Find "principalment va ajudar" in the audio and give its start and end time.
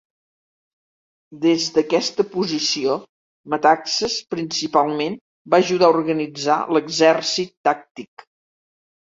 4.35-5.91